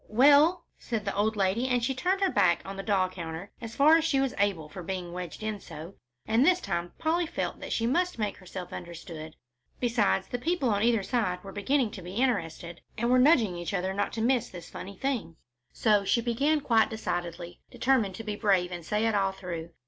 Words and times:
"Well?" 0.09 0.65
said 0.79 1.05
the 1.05 1.13
old 1.13 1.35
lady, 1.35 1.67
and 1.67 1.83
she 1.85 1.93
turned 1.93 2.21
her 2.21 2.31
back 2.31 2.63
on 2.65 2.75
the 2.75 2.81
doll 2.81 3.07
counter 3.07 3.51
as 3.61 3.75
far 3.75 3.97
as 3.97 4.03
she 4.03 4.19
was 4.19 4.33
able 4.39 4.67
for 4.67 4.81
being 4.81 5.13
wedged 5.13 5.43
in 5.43 5.59
so, 5.59 5.93
and 6.25 6.43
this 6.43 6.59
time 6.59 6.93
Polly 6.97 7.27
felt 7.27 7.59
that 7.59 7.71
she 7.71 7.85
must 7.85 8.17
make 8.17 8.37
herself 8.37 8.73
understood. 8.73 9.35
Besides, 9.79 10.29
the 10.29 10.39
people 10.39 10.71
on 10.71 10.81
either 10.81 11.03
side 11.03 11.43
were 11.43 11.51
beginning 11.51 11.91
to 11.91 12.01
be 12.01 12.15
interested, 12.15 12.81
and 12.97 13.11
were 13.11 13.19
nudging 13.19 13.55
each 13.55 13.75
other 13.75 13.93
not 13.93 14.11
to 14.13 14.21
miss 14.23 14.49
this 14.49 14.71
funny 14.71 14.97
thing. 14.97 15.35
So 15.71 16.03
she 16.03 16.19
began 16.19 16.61
quite 16.61 16.89
decidedly, 16.89 17.59
determined 17.69 18.15
to 18.15 18.23
be 18.23 18.35
brave 18.35 18.71
and 18.71 18.83
say 18.83 19.05
it 19.05 19.13
all 19.13 19.31
through. 19.33 19.69